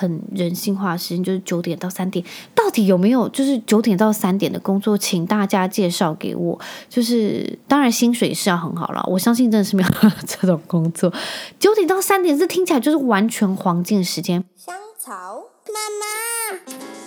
[0.00, 6.58] 很人性化的时间，就是九点到三点，到底有没有就是九点到三点的工作，请大家介绍给我。
[6.88, 9.88] 就是当然薪水是要很好了，我相信真的是没有
[10.26, 11.12] 这种工作。
[11.58, 14.42] 九点到三点，这听起来就是完全黄金时间。
[14.56, 15.12] 香草
[15.66, 16.99] 妈妈。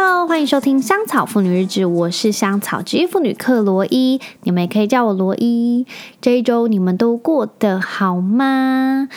[0.00, 5.84] Hello，欢迎收听香草妇女日志，我是香草职业妇女克罗伊，你们也可以叫我罗伊。
[6.20, 9.08] 这一周你们都过得好吗？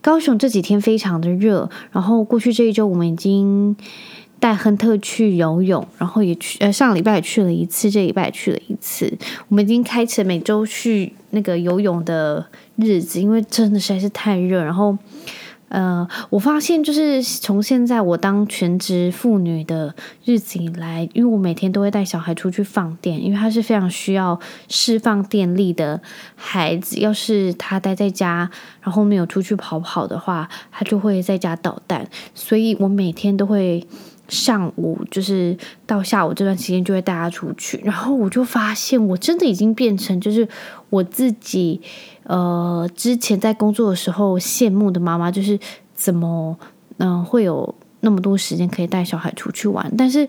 [0.00, 3.74] 高雄这几天非常的热，然后过去这一周我们已经
[4.38, 9.12] 带亨特去游泳，然后也去呃上礼拜也去了一次，这礼拜也去了一次，
[9.48, 14.96] 我们已经开启了每周去那个游泳的日子，因为真的实在是太热，然后。
[15.70, 24.38] 呃，我发现就是从现在我当全职妇女的日子以来，因为我每天都会带小孩出去放电，因为他是非常需要
[24.68, 26.02] 释放电力的
[26.34, 26.98] 孩子。
[26.98, 28.50] 要是他待在家，
[28.82, 32.08] 然后没有出去跑跑的话，他就会在家捣蛋。
[32.34, 33.86] 所以我每天都会
[34.30, 40.48] 上午就是到下午这段时间就会带他出去， 然后我就发现我真的已经变成就是
[40.88, 41.82] 我自己。
[42.24, 45.58] 呃，之前在工作的时候羡慕的妈妈，就是
[45.96, 46.56] 怎么
[46.98, 49.92] 嗯、会有那么多时间可以带小孩出去玩？
[49.98, 50.28] 但是，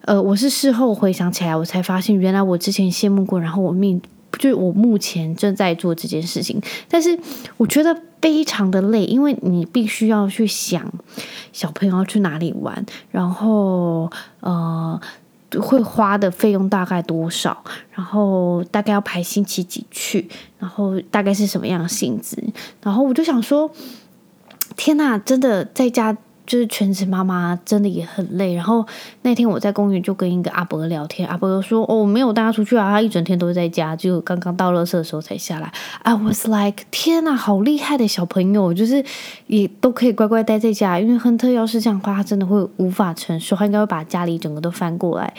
[0.00, 4.00] 呃，我是事后回想起来，我才发现原来我之前羡慕过，然后我命
[4.32, 7.16] 就是我目前正在做这件事情，但是
[7.56, 10.90] 我觉得非常的累，因为你必须要去想
[11.52, 15.00] 小朋友要去哪里玩，然后呃。
[15.60, 17.56] 会花的费用大概多少？
[17.92, 20.28] 然后大概要排星期几去？
[20.58, 22.36] 然后大概是什么样的性质？
[22.82, 23.70] 然后我就想说，
[24.76, 26.14] 天呐，真的在家。
[26.46, 28.54] 就是全职妈妈真的也很累。
[28.54, 28.86] 然后
[29.22, 35.72] 那天我在公园就跟一个阿伯聊天，阿伯就说：“哦，没有带他出去啊，他一整天都在家，就刚刚到垃圾的时候才下来。”
[36.04, 39.04] I was like，天哪，好厉害的小朋友，就是
[39.48, 41.00] 也都可以乖乖待在家。
[41.00, 45.34] 因为亨特要是这样的话，他真的会无法承受，他应该会把家里整个都翻过来。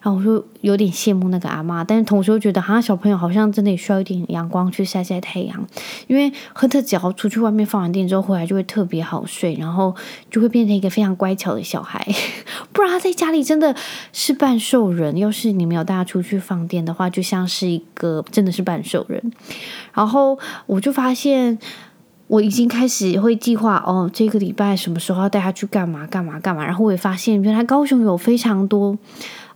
[0.00, 5.66] 然后我就有点羡慕那个阿妈，但是同时又觉得，哈，小朋友好像真的也需要一点阳光去晒晒太阳。
[6.06, 9.92] 因为亨特只要出去外面放完电之后回来，就会特别好睡，然后
[10.30, 10.51] 就会。
[10.52, 12.06] 变成一个非常乖巧的小孩，
[12.72, 13.74] 不然他在家里真的
[14.12, 15.16] 是半兽人。
[15.18, 19.32] 要是你没有带他出去放电的话，就像是一个真的是半兽人。
[19.92, 21.58] 然后我就发现，
[22.28, 26.64] 我已经开始会计划哦，这个礼拜什么时候要带他去干嘛干嘛干嘛。
[26.64, 28.96] 然后我也发现，原来高雄有非常多。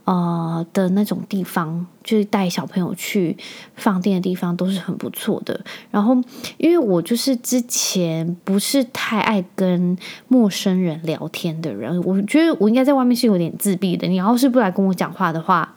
[0.07, 3.35] 呃的那种地方，就是带小朋友去
[3.75, 5.59] 放电的地方，都是很不错的。
[5.91, 6.15] 然后，
[6.57, 9.97] 因为我就是之前不是太爱跟
[10.29, 14.07] 陌生人聊天的人，我觉得我应该在外面是有点自闭的。
[14.07, 15.75] 你要是不来跟我讲话的话，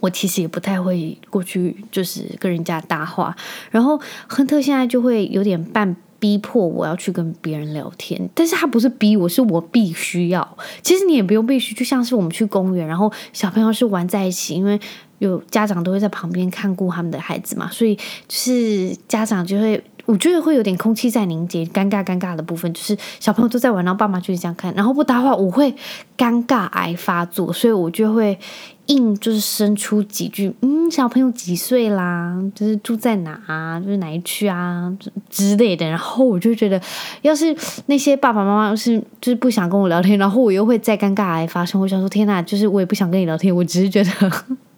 [0.00, 3.36] 我其实也不太会过去，就是跟人家搭话。
[3.70, 5.94] 然后，亨特现在就会有点半。
[6.22, 10.56] 逼迫我要去跟别人聊天，但是他不是逼我，是我必须要。
[10.80, 14.78] 其实你也不用必须，就像是我们去公园，然后小朋友是玩在一起，因为
[15.18, 25.74] 有家长都会在旁边看顾他们的孩子嘛，所以就是家长就会，我觉得会有点空气在凝结，尴尬尴尬的部分，就是小朋友都在玩，然后爸妈就是这样看，然后不搭话，我会
[26.16, 28.38] 尴尬癌发作，所以我就会。
[28.86, 32.36] 硬就是生出几句，嗯，小朋友几岁啦？
[32.52, 33.78] 就是住在哪啊？
[33.78, 34.92] 就是哪一区啊
[35.30, 35.88] 之类的。
[35.88, 36.78] 然后我就觉得，
[37.22, 41.80] 要是那些爸爸妈妈是就是不想跟我聊天，然后我又会再尴尬癌发生。
[41.80, 44.10] 我想说，天哪，就是我也不想跟你聊天，我只是觉得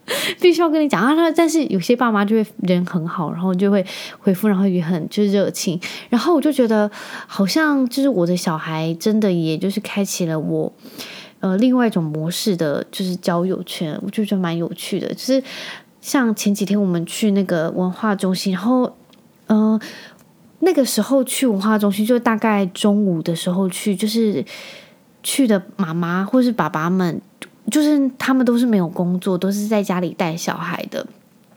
[0.40, 1.30] 必须要跟你讲啊。
[1.32, 3.84] 但是有些爸妈就会人很好，然后就会
[4.18, 5.80] 回复，然后也很就是热情。
[6.08, 6.90] 然后我就觉得，
[7.26, 10.72] 好像就是我的小孩真的也就是开启了我。
[11.40, 15.06] 呃，另外一种模式的就是交友圈，我就觉得蛮有趣的。
[15.12, 15.42] 就是
[16.00, 18.96] 像前几天我们去那个文化中心，然后，
[19.48, 19.78] 嗯、
[20.60, 24.42] 那个时候去文化中心，就大概中午的时候去，就是
[25.22, 27.20] 去的妈妈或是爸爸们，
[27.70, 31.06] 就是他们都是没有工作，都是在家里带小孩的。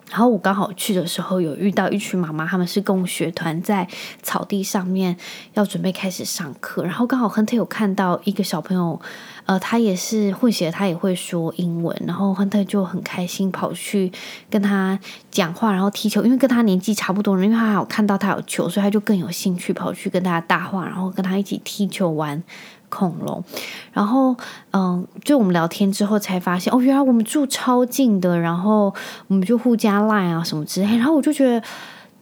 [0.09, 3.85] 然后我刚好去的时候，有遇到一群妈妈，他们是供学团，在
[4.23, 5.13] 草地上面
[5.53, 6.82] 要准备开始上课。
[6.85, 8.97] 然后刚好亨特有看到一个小朋友，
[9.43, 11.93] 呃，他也是混血，他也会说英文。
[12.08, 14.09] 然后亨特就很开心跑去
[14.49, 14.97] 跟他
[15.29, 22.41] 讲话，然后踢球，因为跟他年纪差不多，因为他还有看到他有球，所以他就更有兴趣跑去跟他搭话，然后跟他一起踢球玩。
[22.89, 23.43] 恐龙，
[23.91, 24.35] 然后
[24.72, 28.93] 嗯，就我们聊天之后才发现，哦，原来我们住超近的，然后
[29.28, 31.61] 我们就互加 line 啊什么之类，然后我就觉得，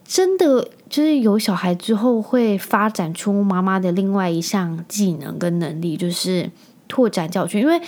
[0.03, 6.49] 真的就是有小孩之后会发展出妈妈的另外一项技能跟能力，就是
[6.87, 7.61] 拓展教学。
[7.61, 7.79] 因为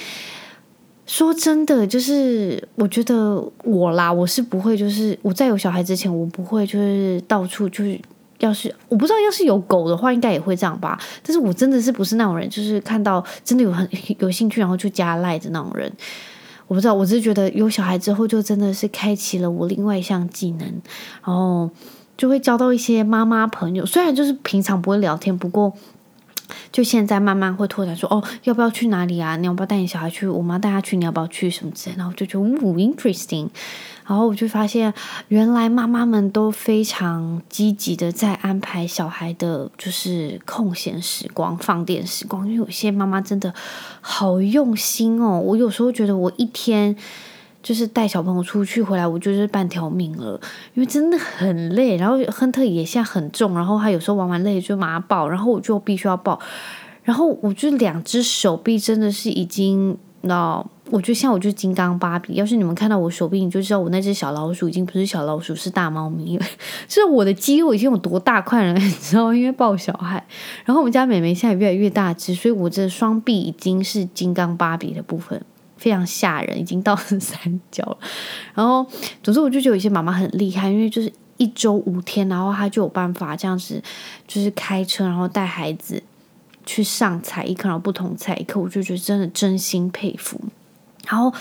[1.07, 7.99] 说真的，就是我觉得我啦，我是不会，就是我在有小孩之前，我不会就是到处就是。
[8.39, 10.99] 要是我不知道，要是有狗的话，应该也会这样吧。
[11.23, 13.87] 但是我真的是不是那种人，就是看到真的有很
[14.19, 15.91] 有兴趣，然后就加赖的那种人。
[16.67, 20.67] 我不知道，我只是觉得有小孩之后，就真的是开启了我另外一项技能，
[21.25, 21.69] 然后
[22.17, 23.85] 就会交到一些妈妈朋友。
[23.85, 25.71] 虽然就是平常不会聊天，不过
[26.71, 29.37] 就现在慢慢会拓展说，哦，要不要去哪里啊？
[29.37, 30.27] 你要不要带你小孩去？
[30.27, 31.49] 我妈带他去，你要不要去？
[31.49, 33.47] 什么之类，然后就觉得，呜，interesting。
[34.07, 34.93] 然后我就发现，
[35.27, 42.47] 原来妈妈们都非常积极的在安排小孩的，就是空闲时光、放电时光。
[42.47, 43.53] 因为有些妈妈真的
[43.99, 46.95] 好用心哦，我有时候觉得我一天
[47.61, 50.39] 就是带小朋友出去回来，我就是半条命了，
[50.73, 51.97] 因为真的很累。
[51.97, 56.39] 然后亨特也现在很重，然后他有时候玩完累就马上抱，然后我就必须要抱，
[57.03, 60.65] 然后我就两只手臂真的是已经到。
[60.89, 66.45] 我觉得像我就是金刚芭比，要是你们看到我手臂，你就知道我那只小老鼠已经不是小老鼠，是大猫咪了。
[66.87, 69.33] 就是我的肌肉已经有多大块了， 你知道？
[69.33, 70.25] 因为抱小孩，
[70.65, 75.41] 然后我们家妹妹现在越来越大只，所以我这双臂已经是金刚芭比的部分，
[75.75, 77.97] 非常吓人，已经到了三角了。
[78.53, 78.85] 然后，
[79.21, 83.81] 总之我就觉得有些妈妈很厉害，因为就是一周五天，然后她就有办法这样子，
[84.25, 86.01] 就是开车，然后带孩子
[86.65, 90.39] 去上才艺课，然后不同才艺课，我就觉得真的真心佩服。
[91.09, 91.33] 然后，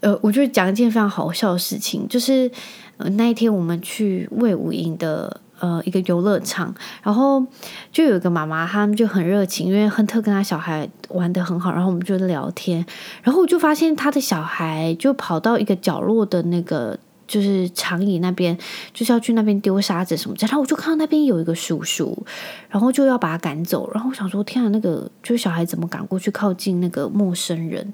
[0.00, 2.50] 呃，我就讲一件非常好笑的事情，就是
[2.98, 6.72] 呃那一天我们去魏武营的呃一个游乐场，
[7.02, 7.44] 然后
[7.90, 12.86] 就有一个妈妈，他们就很热情，因为亨特跟他小孩玩得很好，然后我们就聊天，
[13.22, 18.56] 然后我就发现他的小孩就跑到一个角落的那个就是长椅那边，
[18.94, 22.24] 就是要去那边丢沙子什么的，然后我就看到那边有一个叔叔，
[22.70, 27.92] 然后就要把他赶走，然后我想说，天啊，那个就是小孩怎么赶过去靠近那个陌生人？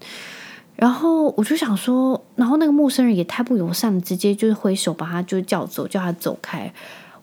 [0.76, 6.72] 然后我就想说，然后那个陌生人也太不友善了，直接就是挥手把他就叫走，叫他走开。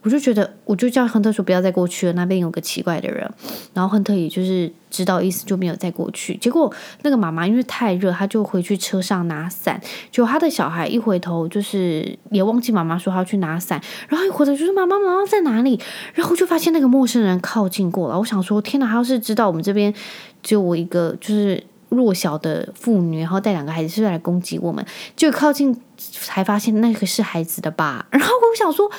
[0.03, 3.31] 我就觉得，我就叫亨特说不要再过去了，那边有个奇怪的人。
[3.71, 6.35] 然后亨特也就是知道意思，就没有再过去。
[6.37, 9.79] 结果那个妈妈因为太热，他就回去车上拿伞。
[10.09, 15.79] 结果他的小孩一回头，就是也忘记妈妈说他要去拿伞，然后一回头就说妈妈妈妈在哪里？
[16.15, 18.17] 然后就发现那个陌生人靠近过来。
[18.17, 19.93] 我想说，天哪，他要是知道我们这边
[20.41, 21.63] 只有我一个，就是。
[21.91, 24.83] 弱小的妇女，然后带两个孩子，是来攻击我们？
[25.13, 28.05] 就靠近才发现那个是孩子的爸。
[28.11, 28.89] 然后我想说，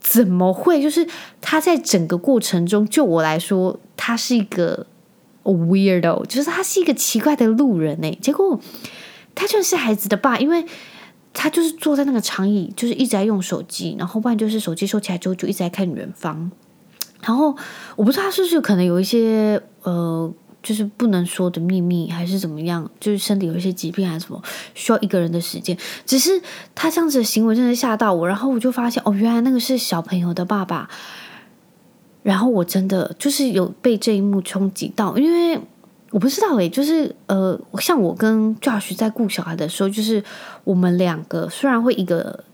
[0.00, 0.82] 怎么会？
[0.82, 1.06] 就是
[1.40, 4.84] 他在整个过程中，就我来说，他是一个
[5.44, 8.18] weirdo，就是他是一个奇怪的路人呢。
[8.20, 8.58] 结果
[9.36, 10.66] 他就是孩子的爸，因为
[11.32, 16.50] 他就是坐在那个长椅，就是一直在用手机，然后不然就是手机收起来之后就一直在看远方。
[17.22, 17.56] 然后
[17.94, 20.34] 我不知道他是不是可能有一些呃。
[20.62, 22.90] 就是不能说的秘密，还是怎么样？
[23.00, 24.42] 就是身体有一些疾病，还是什么，
[24.74, 25.76] 需要一个人的时间。
[26.04, 26.40] 只是
[26.74, 30.88] 他这样子的行为真的吓到我，然后我就发现哦，原来那个是小朋友的爸爸。
[32.22, 35.60] 然后我真的就是有被这一幕冲击到，因为
[36.10, 40.22] 我不知道诶，就是呃，像我跟 Josh 在顾小孩的时候，就是
[40.64, 42.44] 我们两个虽然会一个。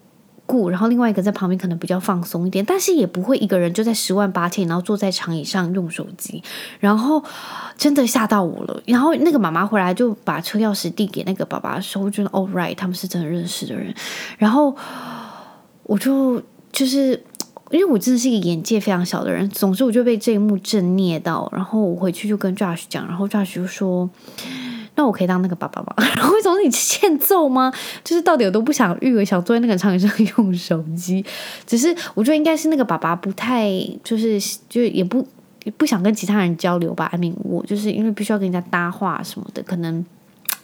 [0.46, 6.42] 顾，然后另外一个在旁边可能比较放松一点，但是也不会一个人就在十万八千，然后坐在长椅上用手机，
[6.80, 7.22] 然后
[7.76, 8.82] 真的吓到我了。
[8.86, 13.92] 然后那个妈妈回来就把车钥匙递给那个爸爸的时候，我觉得哦 right，他们是真的认识的人。
[14.38, 14.74] 然后
[15.82, 16.40] 我就
[16.72, 17.22] 就是
[17.70, 21.48] 因为我真的是一个眼界非常小的人，总之我就被这一幕震颞到。
[21.52, 24.08] 然后我回去就跟 Josh 讲，然后 Josh 就说。
[24.96, 25.94] 那我可以当那个爸爸吗？
[26.16, 27.72] 然后为什么你欠揍吗？
[28.02, 31.24] 就是到底我都不想育儿，想坐在那个长椅上 用手机。
[31.66, 33.70] 只是我觉得应该是那个爸爸不太，
[34.02, 35.26] 就是就是也不
[35.64, 37.06] 也不想跟其他人交流吧。
[37.12, 40.04] I mean，我就是因为必须要跟人家搭话什么的，可能。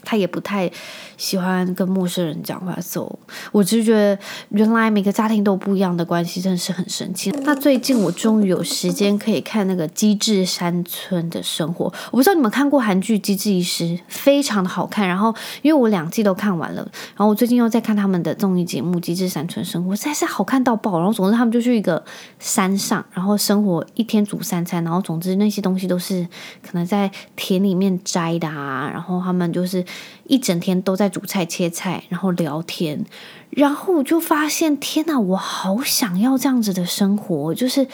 [0.05, 0.71] 他也不太
[1.17, 3.11] 喜欢跟陌生人讲话，so
[3.53, 4.19] 我只是觉得
[4.51, 7.31] 原来每个家庭都不一样的关系，真的是很神奇。
[7.45, 15.07] 那最近我终于有时间可以看那个《机智山村的生活》，我不知道你们看过韩剧《机智医师》，非常的好看。
[15.07, 20.99] 然后因为我两季都看完了，然后我最近又在看他们的综艺节目《机智山村生活》，实在是好看到爆。
[20.99, 22.03] 然后总之他们就去一个
[22.39, 26.27] 山上，然后生活一天煮三餐，然后总之那些东西都是
[26.63, 29.85] 可能在田里面摘的啊，然后他们就是。
[30.25, 33.05] 一整天都在煮菜、切菜，然后聊天，
[33.51, 37.87] 然后我就发现，天哪，我好想要这样子的生活，就是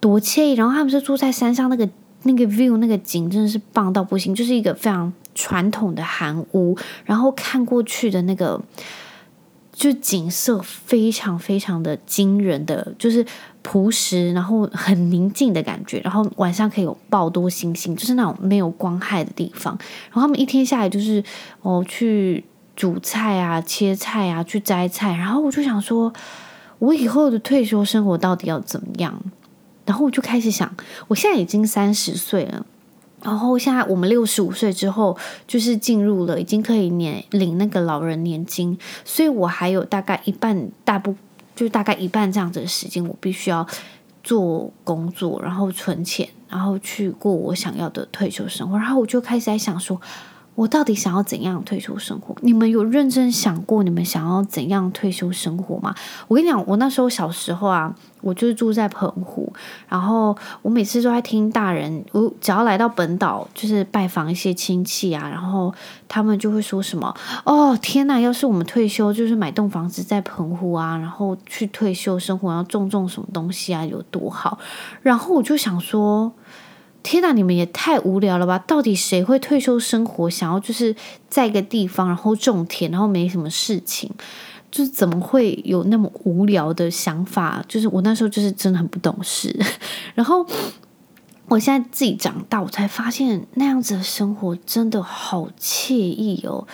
[0.00, 0.52] 多惬意。
[0.52, 1.88] 然后他们是住在山上，那个
[2.22, 8.60] 那个 view，那个景真的是棒到不行，就是一个非常传统的韩屋，然后看过去的那个。
[9.74, 13.24] 就景色非常非常的惊人的，就是
[13.62, 19.76] 朴实，然后很宁静的感觉，然后晚上可以有爆多星星，就是那种没有光害的地方。
[20.10, 21.22] 然后他们一天下来就是
[21.62, 26.12] 哦去煮菜啊、切菜啊、去摘菜，然后我就想说，
[26.78, 29.22] 我以后的退休生活到底要怎么样？
[29.84, 30.74] 然后我就开始想，
[31.08, 32.64] 我现在已经三十岁了，
[33.22, 35.16] 然后现在我们六十五岁之后，
[35.46, 41.16] 就是进入了已经可以年领那个老人年金，所以我还有大概一半大部，
[41.62, 43.66] 就大概一半这样子的时间，我必须要
[44.22, 48.76] 做工作，然后存钱，然后去过我想要的退休生活。
[48.76, 50.00] 然后我就开始在想说。
[50.54, 52.36] 我到底想要怎样退休生活？
[52.42, 55.94] 你们有认真想过你们想要怎样退休生活吗？
[56.28, 59.50] 我跟你讲，我那时候小时候啊，我就是住在澎湖，
[59.88, 65.72] 然后我每次都在听大人，我只要来到本岛，就是拜访一些亲戚啊，然后
[66.06, 68.20] 他们就会说什么：“哦，天哪！
[68.20, 74.58] 要是我们退休，就是买栋房子在澎湖啊，然后去退休生活，要种种什么东西啊，有多好。”
[75.00, 76.30] 然后我就想说。
[77.02, 78.58] 天哪，你们也太无聊了吧！
[78.60, 80.94] 到底谁会退休生活想要就是
[81.28, 84.10] 在一个地方，然后种田，然后没什么事情，
[84.70, 87.64] 就是怎么会有那么无聊的想法？
[87.68, 89.54] 就是我那时候就是真的很不懂事。
[90.14, 90.46] 然后
[91.48, 96.66] 我现在自己长大，我才发现那样子的生活真的好惬意哦。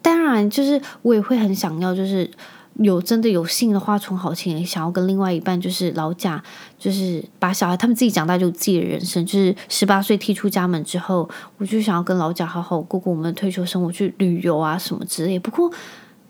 [0.00, 2.30] 当然，就是我也会很想要，就是。
[2.78, 6.42] 有真的有幸的话，存好钱，想要跟另外一半就是老贾，
[6.78, 15.38] 就是把小孩他们自己长大就自己的人生，就是十八岁踢出家门之后，我就想要跟老贾好好过过我们的退休生活，去旅游啊什么之类。
[15.38, 15.70] 不过，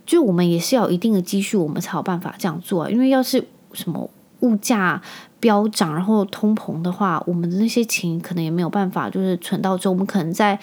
[0.04, 2.90] 就我们也是要有一定的积蓄，我们才有办法这样做啊。
[2.90, 4.10] 因为要是什么
[4.42, 5.02] 物价
[5.40, 10.56] 飙涨，然后通膨的话，我们的那些钱可能也没有办法，就是存到之后，我们可能在。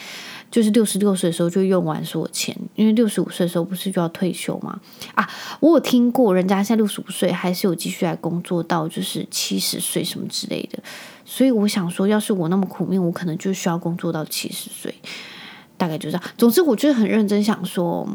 [0.51, 4.79] 就是六十六岁的时候就用完所有钱，因为六十五岁的时候不是就要退休吗？
[5.13, 10.81] 啊，我有听过人家现在六十五岁还是有继续来工作到就是七十岁什么之类的，
[11.23, 14.91] 所以我想说，要是我那么苦命，我可能就需要工作到七十岁，
[15.77, 16.23] 大概就这样。
[16.35, 18.09] 总之，我就是很认真想说，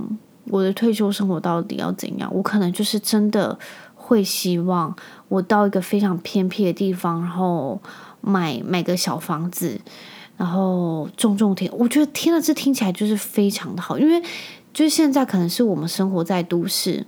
[0.46, 2.28] 我的退休生活到底要怎样？
[2.34, 3.56] 我可能就是真的
[4.04, 4.94] 会希望
[5.28, 7.80] 我到一个非常偏僻的地方，然后
[8.20, 9.80] 买买个小房子。
[10.36, 14.20] 然后种种田，我觉得天呐，这听起来就是非常的好，因为
[14.72, 17.06] 就是现在可能是我们生活在都市，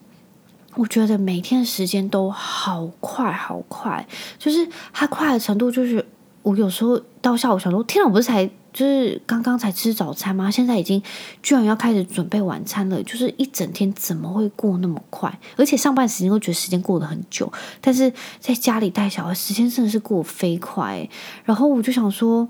[0.76, 4.06] 我觉得每天时间都好快好快，
[4.38, 6.06] 就是它快的程度，就是
[6.42, 10.50] 我有时候到下午想说，天呐，我不是才就是刚刚才吃早餐吗？
[10.50, 11.02] 现在已经
[11.42, 15.36] 居然要开始准备晚餐了，就是一整天怎么会过那么快？
[15.56, 21.08] 而且上班时间都觉得时间过得很久，但是在家里带小孩，时间真的是过得飞快。
[21.44, 22.46] 然后我就想说。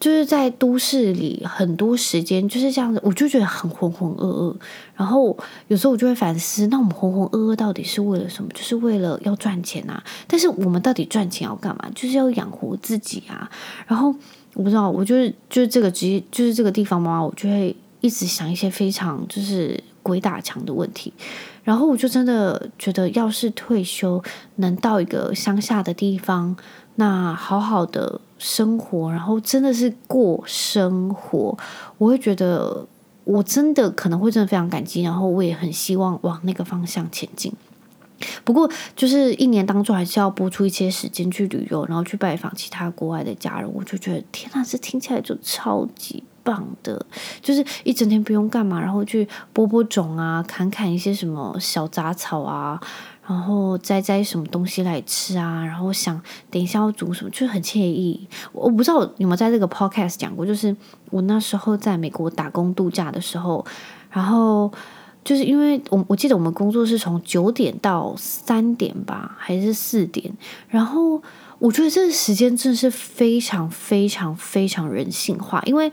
[0.00, 4.54] 就是在都市里很多时间就是这样子，我就觉得很浑浑噩噩。
[4.94, 8.48] 然后有时候我就会反思，那我们浑浑噩噩到底是为了什么？
[8.54, 10.00] 就是为了要赚钱啊。
[10.28, 11.90] 但是我们到底赚钱要干嘛？
[11.96, 13.50] 就是要养活自己啊。
[13.88, 14.14] 然后
[14.58, 21.12] 我不知道，我就是就是这个职业，就是这个地方嘛，我就会一直想一些非常就是鬼打墙的问题。
[21.62, 24.20] 然后我就真的觉得，要是退休
[24.56, 26.56] 能到一个乡下的地方，
[26.96, 28.20] 那好好的。
[28.40, 31.58] 生活，然后真的是过生活，
[31.98, 32.86] 我会觉得
[33.24, 37.52] 我真的可能会真的非常感激，然后我也很希望往那个方向前进。
[38.44, 43.70] 不过，就是一年当中还是要拨出一些时间去旅游，然后去拜访其他国外的家人。
[43.72, 47.04] 我就觉得天呐，这听起来就超级棒的，
[47.40, 52.80] 就是一整天不用干嘛，然后去播播种啊，砍砍一些什么小杂草啊。
[53.26, 55.62] 然后摘摘什么东西来吃啊？
[55.62, 56.18] 然后想
[56.50, 58.26] 等一下要煮什么，就很惬意。
[58.52, 60.74] 我不知道有没有在这个 podcast 讲过，就是
[61.10, 63.62] 我那时候在美国打工度假的时候，
[64.08, 64.72] 然后
[65.28, 70.32] 就是因为我我记得我们工作是从九点到三点吧，还是四点？
[70.70, 71.22] 然后
[71.58, 75.92] 我觉得这个时间真的是非常非常非常人性化，因为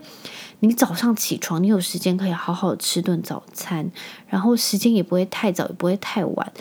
[0.60, 3.90] 你早上起床，你有时间可以好好吃顿早餐，
[4.26, 6.52] 然后时间也不会太早，也不会太晚。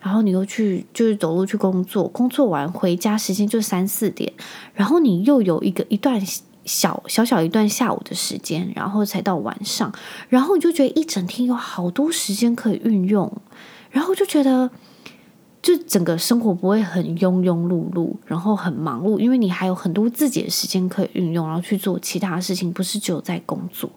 [0.00, 4.32] 然后你又去就是走路去工作，工作完回家时间就三四点，
[4.72, 6.18] 然后你又有一个一段
[6.64, 9.92] 小小小一段下午的时间，然后才到晚上，
[10.28, 13.32] 然后你就觉得一整天有好多时间可以运用，
[13.90, 14.70] 然后就觉得
[15.60, 23.90] 就整个生活不会很庸庸碌碌，然后很忙碌，因为你还有很多自己的时间可以运用，然后去做其他事情，不是只有在工作，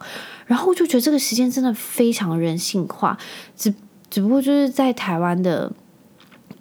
[0.46, 3.18] 然后我就觉得这个时间真的非常人性化，
[3.56, 3.74] 只
[4.10, 5.72] 只不过就是在台湾的。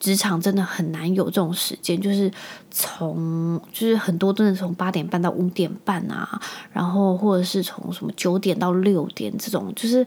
[0.04, 2.30] 职场真的很难有这种时间，就是
[2.70, 6.38] 从就是很多真的从八点半到五点半啊，
[6.74, 10.06] 然后或者是从什么九点到六点这种，就是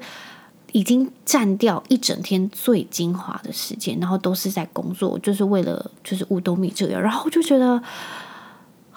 [0.72, 7.82] 已经占掉一整天最精华的时间，然后都是在工作，就是为了就是五斗米折腰，然后就觉得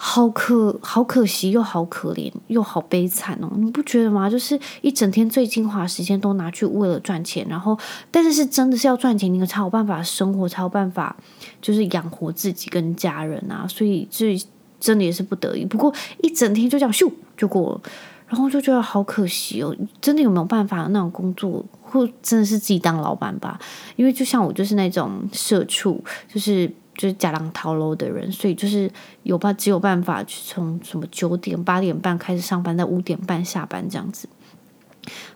[0.03, 3.51] 好可好可惜，又好可怜，又好悲惨哦！
[3.59, 4.31] 你不觉得吗？
[4.31, 7.79] 就是一整天最精华时间都拿去为了赚钱，然后
[8.11, 11.15] 但是是真的是要赚钱，你才有办法生活，才有办法
[11.61, 13.67] 就是养活自己跟家人啊！
[13.69, 14.35] 所以这
[14.81, 15.67] 真的也是不得已。
[15.67, 17.81] 不过一整天就这样咻就过了，
[18.27, 19.77] 然后就觉得好可惜哦！
[20.01, 23.61] 真的有没有办法那种工作，或真的是自己当老板吧？
[23.97, 26.73] 因为就像我就是那种社畜，就是。
[27.01, 28.91] 就是假狼逃楼的人，所以就是
[29.23, 34.29] 有办只有办法去从什么九点八点半开始上班，到五点半下班这样子。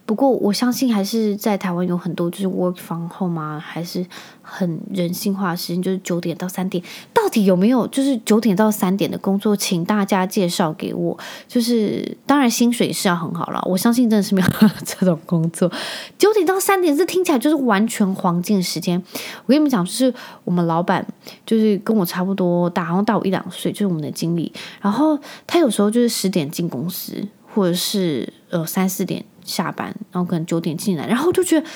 [0.06, 4.04] 不过我相信还是在台湾有很多就是 work from home 啊，还是
[4.42, 6.82] 很人性化的时间，就是九点到三点。
[7.14, 9.56] 到底有没有就是九点到三点的工作？
[9.56, 11.18] 请大家介绍给我。
[11.48, 14.48] 就是当然薪水是要很好了，我相信真的是没有
[14.84, 15.72] 这种工作。
[16.18, 19.02] 九点到三点，这听起来就是完全黄金时间。
[19.46, 20.12] 我跟你们讲，就是
[20.44, 21.06] 我们老板
[21.46, 24.52] 就是跟我差不多大，好像大我一两岁，就是我们的经理。
[24.82, 29.24] 然后他有时候就是十点进公司，或者是呃三四点。
[29.44, 31.66] 下班，然后可能九点进来，然后就觉得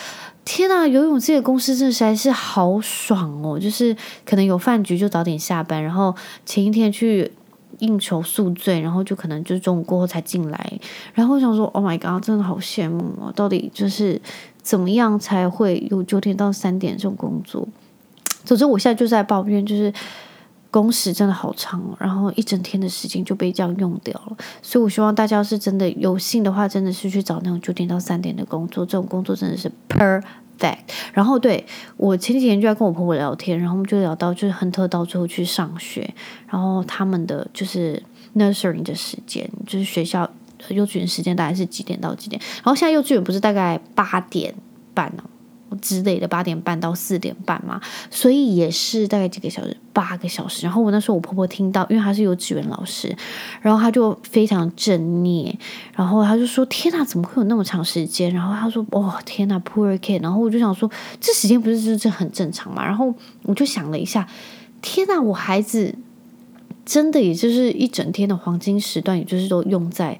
[0.45, 3.59] 天呐，游泳这个公司真的实在是好爽哦！
[3.59, 3.95] 就是
[4.25, 7.31] 可能有饭局就早点下班，然后前一天去
[7.79, 10.81] 应酬宿醉，然后就可能就中午过后才进来。
[11.15, 13.33] 然后我想说，Oh my god，真的好羡慕哦！
[13.37, 14.21] 到底就是
[14.63, 17.69] 怎么样才会有九点到三点这种工作？
[18.45, 19.93] 总之，我现在就在抱怨，就是。
[20.71, 30.79] 工时真的好长，然后一整天的时间就被这样用掉了，所以我希望大家是真的有幸的话，真的是去找那种九点到三点的工作，这种工作真的是 perfect。
[31.15, 31.65] 然后对，
[31.97, 36.13] 我前几天就在跟我婆婆聊天，然后我们就聊到就是亨特到最后去上学，
[36.49, 38.03] 然后他们的就是
[38.37, 40.29] nursery 的时间，就是学校
[40.69, 42.43] 幼稚园时间大概是几点到几点？
[42.57, 44.53] 然后现在幼稚园不是大概八点
[44.93, 45.23] 半呢？
[45.81, 50.65] 之类的八点半到四点半嘛，所以也是大概几个小时，八个小时。
[50.67, 53.15] 然后我那时候我婆婆听到，因为她是幼稚园老师，
[53.61, 55.57] 然后她就非常震念，
[55.95, 62.85] 然后她就说：“天哪，怎么会有那么长时间？”然后她说：“哦，天哪，poor kid。”然后我就想说，这时间不是就是很正常嘛？
[62.85, 64.27] 然后我就想了一下，
[64.81, 65.95] 天哪，我孩子
[66.85, 70.19] 真的也就是一整天的黄金时段，也就是都用在。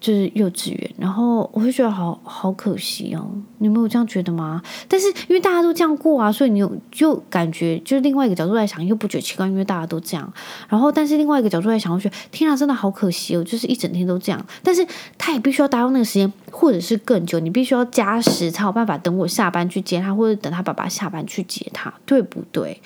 [0.00, 3.28] 就是幼稚园，然后我会觉得好好可惜哦。
[3.58, 4.62] 你没有这样觉得吗？
[4.86, 10.32] 但是因为大家都这样过啊，所以你有就感觉，就是另外一个角度来想，又不觉得奇怪，因为大家都这样。
[10.68, 14.46] 然后，但是另外一个角度来想，我觉得天啊，真的好可惜哦，就是一整天都这样。
[14.62, 22.80] 但是他也必须要达到那个时间，或者是更久，你必须要加时才有办法等我下班去接他，或者等他爸爸下班去接他，对不对？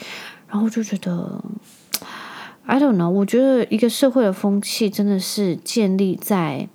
[0.48, 1.44] 然后就觉得
[2.64, 6.68] ，I don't know，我觉得一个社会的风气真的是建立在。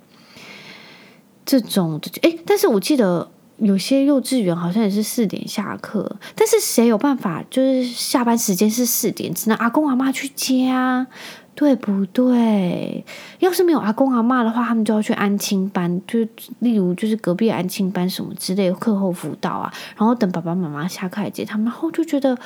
[1.48, 7.42] 这种的，诶，但是我记得有些幼稚园好像也是四点下课，但是谁有办法？
[7.48, 11.06] 就是下班时间是四点，只能阿公阿妈去接啊，
[11.54, 13.02] 对不对？
[13.38, 16.18] 要是没有阿公阿妈的话，他们就要去安亲班，就
[16.58, 22.36] 例如就是隔壁安亲班什么之类课后辅导啊，然后等爸爸妈妈下课来接他们，然后就觉得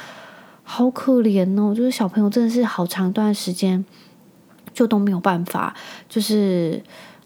[0.62, 3.84] 好可怜哦，就是小朋友真的是好长一段时间
[4.72, 5.74] 就都没有办法，
[6.08, 6.80] 就是。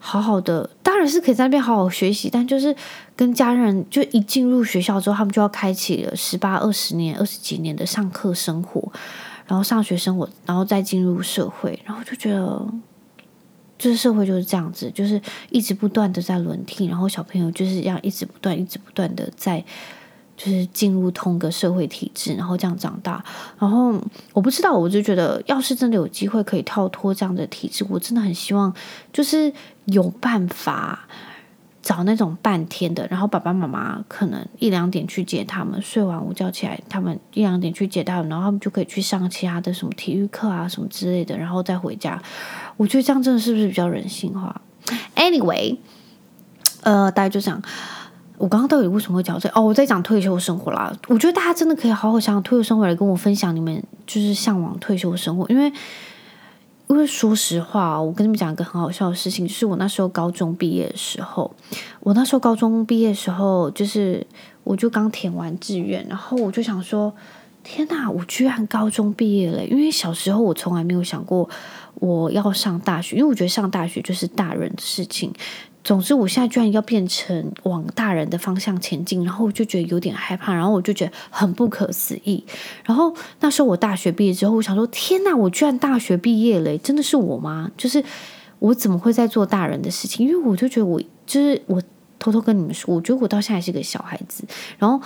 [0.09, 2.73] 好好的，当然是可以在那边好好学习，但就是
[3.13, 8.89] 跟家人就一进入学校之后，他们就要开启了十八、二十年、二十几年的上课生活，
[9.45, 12.65] 然后上学生活，然后再进入社会，然后就觉得，
[13.77, 19.61] 就是社会就是这样子，就是一直不断的在轮替，然后小朋友就是要一直不断、一直不断的在。
[20.37, 23.21] 就是进入同个社会体制，然后这样长大。
[23.57, 23.99] 然后
[24.33, 28.71] 我不知道，我就觉得，要是真的有机会可以跳脱这样的体制，我真的很希望，
[29.11, 29.51] 就是
[29.85, 31.07] 有办法
[31.81, 42.21] 找那种半天的，然后爸爸妈妈可能一两点去接他们，睡完午觉起来，他们一两点去接他们，然后他们就可以去上其他的什么体育课啊什么之类的，然后再回家。
[42.75, 44.61] 我觉得这样真的是不是比较人性化
[45.15, 45.77] ？Anyway，
[46.83, 47.59] 呃，大家就这样。
[48.37, 49.49] 我刚刚到底为什么会讲这？
[49.49, 50.95] 哦，我在讲退休生活啦。
[51.07, 55.45] 我觉得大家真的可以好好想想退休生活，来跟我分享你们就是向往退休生活。
[55.49, 55.71] 因为，
[56.87, 61.51] 因为说实话，我跟你们讲一个很好笑的事情，就是我那时候高中毕业的时候，
[62.01, 64.25] 我那时候高中毕业的时候，就是
[64.63, 67.11] 我就刚填完志愿，然后我就想说，
[67.63, 69.65] 天哪，我居然高中毕业了！
[69.65, 71.49] 因为小时候我从来没有想过
[71.95, 75.33] 我要上大学，因为我觉得上大学就是大人的事情。
[75.87, 82.43] 总之，我现在居然要变成往大人的方向前进，然后我就觉得有点害怕，然后我就觉得很不可思议。
[82.83, 87.71] 然后那时候我大学毕业之后，我想说：天哪，我居然大学毕业了，真的是我吗？
[87.77, 88.03] 就是
[88.59, 90.27] 我怎么会在做大人的事情？
[90.27, 91.81] 因为我就觉得我就是我
[92.19, 94.43] 偷偷跟你们说，我觉得我到现在还是个小孩子。
[94.77, 95.01] 然后。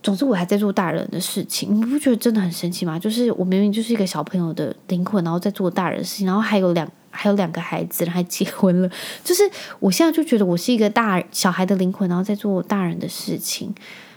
[0.00, 2.96] 总之，我还在做大人的事情，你不觉得真的很神奇吗？
[2.96, 8.90] 就是我明明就是一个小朋友的灵魂，然后在做大人的事情，然后还有两还有两个孩子然，还结婚了。
[9.24, 9.42] 就是
[9.80, 13.74] 我现在就觉得我是一个大小孩的灵魂，然后在做大人的事情。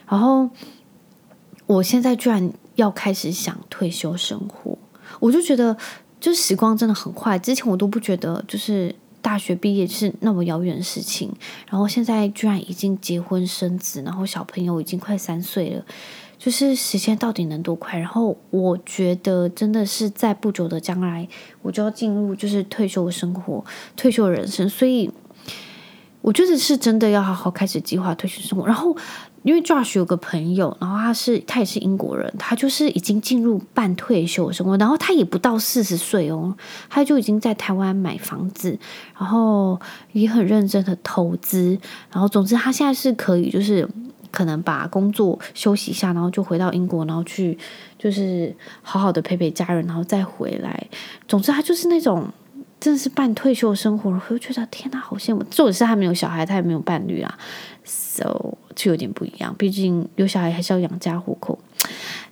[0.07, 0.49] 然后
[1.67, 4.77] 我现在居然要开始想退休生活，
[5.19, 5.75] 我就觉得，
[6.19, 7.39] 就时光真的很快。
[7.39, 11.33] 之前我都不觉得，就是大学毕业是那么遥远的事情。
[11.69, 15.85] 然后现在居然已经结婚生子，然后小朋友已经快三岁了。
[16.41, 17.99] 就是时间到底能多快？
[17.99, 21.27] 然后我觉得真的是在不久的将来，
[21.61, 23.63] 我就要进入就是退休的生活、
[23.95, 25.07] 退休人生，所以
[26.21, 28.65] 我觉得是真的要好好开始计划退休生活。
[28.65, 28.97] 然后
[29.43, 36.57] 因为 Josh 有个朋友，然后他是他也是英国人，他就是已经进入半退休生活，然后他也不到四十岁哦，
[36.89, 38.79] 他就已经在台湾买房子，
[39.15, 39.79] 然后
[40.13, 41.77] 也很认真的投资，
[42.11, 43.87] 然后总之他现在是可以就是。
[44.31, 47.57] 可能把工作休息一下，然后就回到英国，然后去
[47.99, 50.87] 就是好好的陪陪家人，然后再回来。
[51.27, 52.27] 总之，他就是那种
[52.79, 55.43] 真的是半退休生活，我就觉得天哪，好羡慕。
[55.51, 57.37] 重点是他没有小孩，他也没有伴侣啊
[57.83, 59.53] ，so 就有点不一样。
[59.57, 61.59] 毕竟有小孩还是要养家糊口。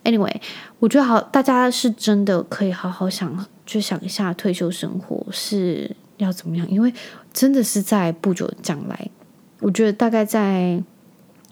[0.04, 0.34] Anyway，
[0.80, 6.94] 我觉得好，大家是真的可以好好想，就想一下退休生活是要怎么样，因为
[7.34, 9.10] 真的是在不久将来，
[9.60, 10.82] 我觉得大概在。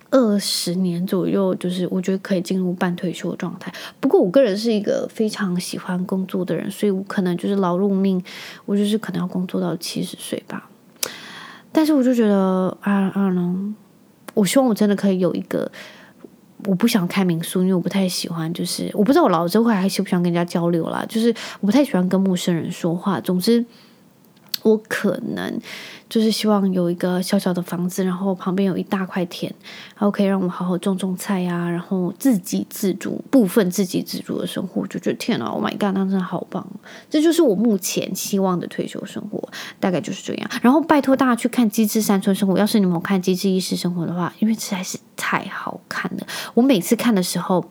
[0.09, 3.73] 二十年左右，就是我觉得可以进入半退休的状态。
[3.99, 8.23] 不过我个人是一个非常喜欢工作的人，所以我可能就是劳碌命，
[8.65, 10.69] 我就是可能要工作到七十岁吧。
[11.73, 13.75] 但是我就觉得啊啊呢，
[14.33, 15.69] 我希望我真的可以有一个，
[16.65, 23.19] 我不想开民宿，因为我不太喜欢，就是我不知道我老了之后还喜不喜欢跟人家交流啦，就是我不太喜欢跟陌生人说话。
[23.19, 23.65] 总之，
[24.63, 25.59] 我可能。
[26.09, 29.53] 就是希望有一个小小的房子，然后旁边有一大块田，
[29.93, 36.65] 然后可以让我好好种种菜呀，然后自给自足，部分自给自足的生活，就觉得天哪，Oh my God，那真的好棒！
[37.09, 39.49] 这就是我目前希望的退休生活，
[39.81, 40.49] 大概就是这样。
[40.61, 46.25] 然后拜托大家去看《机智山村生活》，要是你们有看《机智医师生活》的话，因为实在是太好看了。
[46.53, 47.61] 我每次看的时候，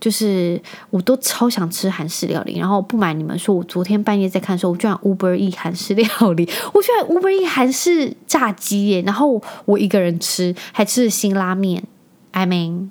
[0.00, 2.58] 就是我都超想吃韩式料理。
[2.58, 7.83] 然后不瞒你们说，我昨天半夜在看的时候，我居然 Uber E 韩式料理，我居然 Uber E 韩式。
[7.92, 11.82] 是炸鸡耶，然后我一个人吃，还吃了辛拉面。
[12.32, 12.88] I mean，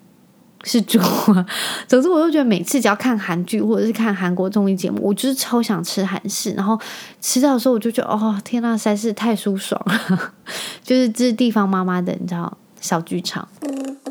[0.63, 1.45] 是猪啊。
[1.87, 6.51] 总之，我就觉得每次只要看韩剧或者是看韩国综艺节目，我就是超想吃韩式。
[6.51, 6.79] 然后
[7.19, 10.33] 吃到的时候，我就觉得哦，天呐，实在是太舒爽了。
[10.83, 13.47] 就是这是地方妈妈的，你知道，小剧场。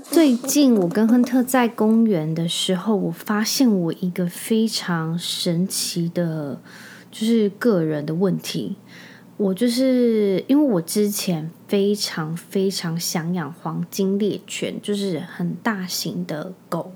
[0.02, 6.60] 最近我跟亨特在公园的时候，我发现我一个非常神奇的，
[7.10, 8.76] 就是个人的问题。
[9.38, 16.92] 我就是因为我之前非常非常想养黄金猎犬，就是很大型的狗，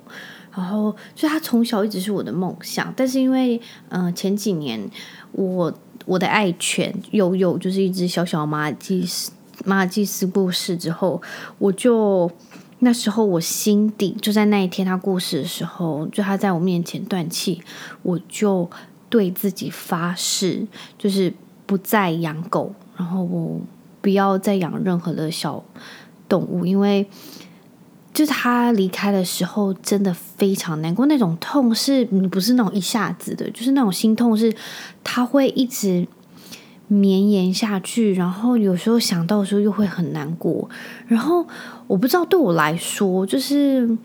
[0.55, 2.93] 然后所以它从小一直是我的梦想。
[2.95, 4.89] 但是因为嗯、前几年
[5.33, 5.73] 我
[6.05, 9.33] 我的爱犬悠悠就是一只小小马尔济斯
[9.65, 11.21] 马尔济斯过世之后，
[11.59, 12.31] 我就
[12.79, 17.61] 那时候我心底就在那一天他过世的时候，就他在我面前断气，
[18.03, 18.71] 我就
[19.09, 20.65] 对自己发誓，
[20.97, 21.33] 就是。
[21.67, 23.61] 不再养狗，然后我
[24.01, 25.61] 不要再养任何的小
[26.29, 27.05] 动物，因为
[28.15, 34.55] 就是他离开的时候真的非常难过，那种痛是不是那种一下子的，就是那种心痛是
[35.03, 36.07] 他会一直
[36.87, 40.71] 绵延下去，然后有时候想到的时候又会很难过，
[41.09, 41.45] 然后
[41.89, 43.99] 我不知道对我来说，就是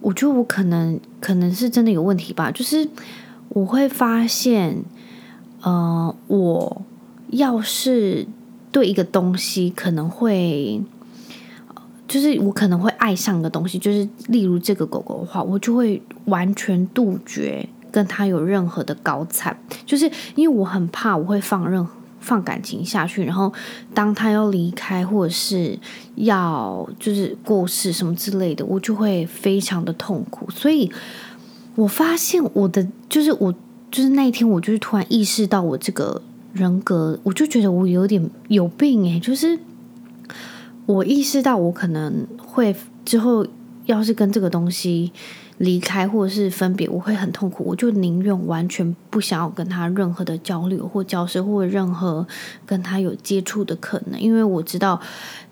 [0.00, 2.88] 我觉得我可能可能是真的有问题吧，就是
[3.50, 4.82] 我会发现。
[5.62, 6.82] 呃，我
[7.28, 8.26] 要是
[8.72, 10.80] 对一个东西可能会，
[12.08, 21.86] 就是我可能会爱上一个东西，就是例如这个狗狗的话，我就会完全杜绝跟它有任何的高产，就是因为我很怕我会放任
[22.20, 23.52] 放感情下去，然后
[23.92, 25.78] 当它要离开或者是
[26.14, 30.48] 要就是过世什么之类的，我就会非常的痛苦。
[30.50, 30.90] 所以
[31.74, 33.54] 我发现我的就是我。
[33.90, 36.22] 就是那一天，我就是突然意识到我这个
[36.52, 39.58] 人格，我就觉得我有点有病诶，就是
[40.86, 42.74] 我意识到我可能会
[43.04, 43.46] 之后
[43.86, 45.10] 要是跟这个东西
[45.58, 47.64] 离开或者是分别，我会很痛苦。
[47.66, 52.26] 我就宁愿完全不想要跟他任何的交流或交涉，或者任何
[52.64, 55.00] 跟他有接触的可能，因为我知道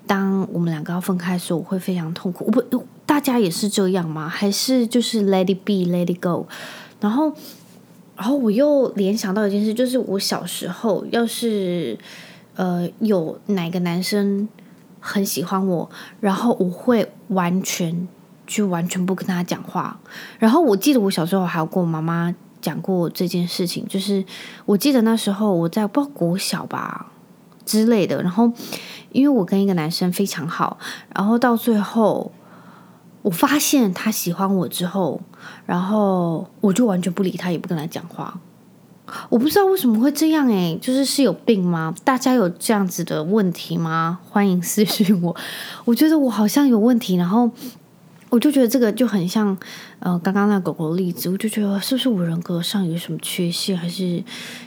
[0.07, 2.45] 当我们两个要分开的时候，我会非常痛苦。
[2.47, 4.29] 我不，大家也是这样吗？
[4.29, 6.47] 还是就是 let it be，let it go，
[7.01, 7.33] 然后。
[8.19, 11.97] 然后我又联想到一件事，就是我小时候，要是
[12.57, 14.49] 呃有哪个男生
[14.99, 15.89] 很喜欢我，
[16.21, 18.09] 然后我会完全
[18.45, 20.01] 就完全不跟他讲话。
[20.41, 24.25] 然后我记得我小时候还有跟我妈妈讲过这件事情，就是
[24.67, 27.13] 我记得那时候我在不知道国小吧
[27.65, 28.53] 之类的，然后
[29.13, 30.77] 因为我跟一个男生非常好，
[31.15, 32.33] 然后到最后
[33.23, 35.21] 我发现他喜欢我之后，
[35.67, 38.41] 然后我就完全不理他，也不跟他讲话。
[39.29, 41.95] 我不知道为什么会这样诶，就是是有病吗？
[42.05, 44.19] 大家有这样子的问题吗？
[44.29, 45.35] 欢迎私信我。
[45.85, 47.51] 我觉得我好像有问题，然后。
[48.31, 49.57] 我就觉得这个就很像，
[50.01, 54.23] 呃，刚刚那狗狗的例子，我就觉得是不是我人格上有什么缺陷，还是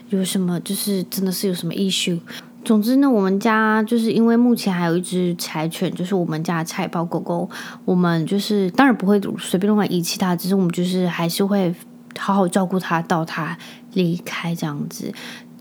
[0.09, 2.19] 有什么，就是真的是有什么 issue。
[2.63, 7.49] 总之呢，我们家就是因为目前还有一只柴犬，就是我们家的菜包狗狗，
[7.85, 11.73] 我们就是当然不会随便乱遗弃它，只是我们就是还是会
[12.17, 13.57] 好好照顾它到它
[13.93, 15.13] 离开这样子，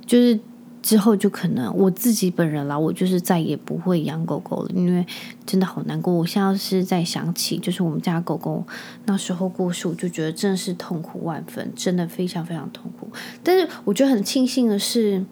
[0.07, 0.39] 就是。
[0.83, 5.07] 之后就可能我自己本人啦，我就是再也不会养狗狗了，因为
[5.45, 6.11] 真的好难过。
[6.15, 8.65] 我现在是在想起，就是我们家狗狗
[9.05, 13.07] 那时候过世，我就觉得真的是痛苦万分，真的非常非常痛苦。
[13.45, 15.23] 但是我觉得很庆幸的是，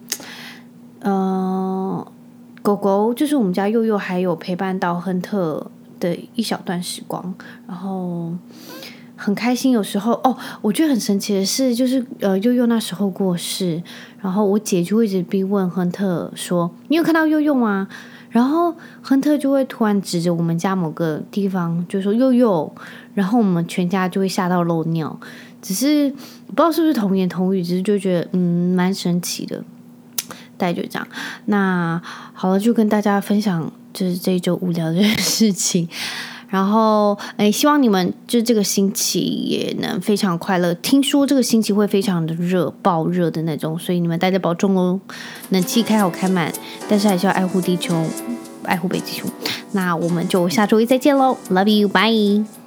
[1.01, 2.07] 呃，
[2.61, 7.33] 狗狗就是我们家佑佑还有陪伴到亨特的一小段时光，
[7.67, 8.33] 然后。
[9.21, 13.83] 很开心，有时候哦，我觉得很神奇的是，就是呃，佑佑那时候过世，
[14.21, 17.89] 然后我姐就会一直逼问亨特说：“你有看到佑佑吗？”
[18.31, 22.73] 然后亨特就会突然指着我们家某个地方，就说“佑佑”，
[23.13, 25.19] 然后我们全家就会吓到漏尿。
[25.61, 29.61] 只是不知道是不是童言童语，只是就觉得嗯，蛮神奇的。
[30.59, 31.07] 大概就这样。
[31.45, 31.99] 那
[32.33, 35.89] 好了，就跟大家分享就是这一周无聊的 事情。
[36.49, 40.73] 然后，诶，希望你们就这个星期也能非常快乐。
[40.73, 44.99] 听说这个星期会非常的热，爆热的那种，所以你们大家保重哦。
[45.49, 46.51] 冷气开好开满，
[46.89, 48.03] 但是还是要爱护地球，
[48.63, 49.29] 爱护北极熊。
[49.73, 52.58] 那我们就下周一再见喽，Love you，bye。